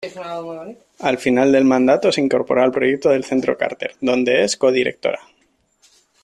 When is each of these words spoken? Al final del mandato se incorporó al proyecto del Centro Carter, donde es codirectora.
Al 0.97 1.19
final 1.19 1.51
del 1.51 1.63
mandato 1.63 2.11
se 2.11 2.21
incorporó 2.21 2.63
al 2.63 2.71
proyecto 2.71 3.09
del 3.09 3.23
Centro 3.23 3.55
Carter, 3.55 3.91
donde 4.01 4.43
es 4.43 4.57
codirectora. 4.57 5.19